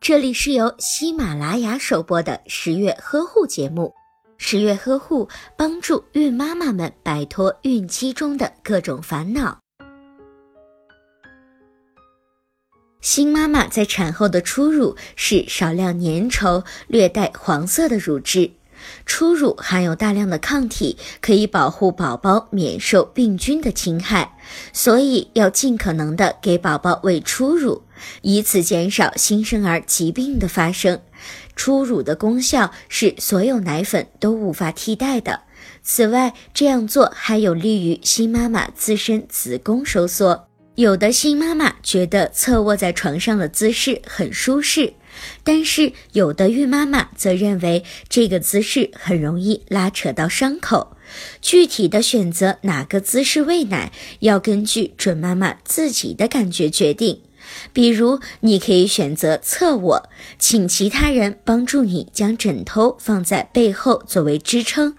[0.00, 3.92] 这里是由喜马拉雅首播的十月呵护节目。
[4.36, 9.58] 十月呵护帮助孕妈妈们摆脱孕期中的各种烦恼。
[13.00, 18.50] 新妈妈在产后的初乳是少量粘稠、略带黄色的乳汁。
[19.06, 24.36] 初乳含有大量的抗体，可以保护宝宝免受病菌的侵害，
[24.72, 27.82] 所以要尽可能的给宝宝喂初乳，
[28.22, 31.00] 以此减少新生儿疾病的发生。
[31.56, 35.42] 初乳的功效是所有奶粉都无法替代的。
[35.82, 40.48] 此外，这样做还有利于新妈妈自身子宫收缩。
[40.76, 44.94] 有的新妈妈觉得侧卧在床上的姿势很舒适。
[45.44, 50.96] 但是有的孕妈妈则认为这个姿势很容易拉扯到伤口。
[51.40, 57.20] 具体的选择哪个姿势喂奶，要根据准妈妈自己的感觉决定。
[57.72, 64.96] 比如，你可以选择侧卧，请其他人帮助你将枕头放在背后作为支撑，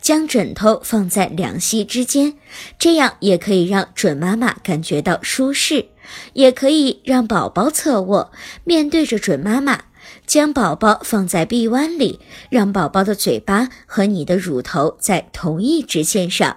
[0.00, 2.34] 将枕头放在两膝之间，
[2.78, 5.88] 这样也可以让准妈妈感觉到舒适。
[6.32, 8.32] 也可以让宝宝侧卧，
[8.64, 9.80] 面对着准妈妈，
[10.26, 12.18] 将宝宝放在臂弯里，
[12.48, 16.56] 让宝宝的嘴巴和你的乳头在同一直线上。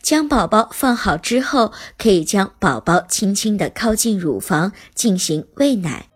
[0.00, 6.11] 将宝宝放好之后，可以将宝宝轻轻地靠近乳房进行喂奶。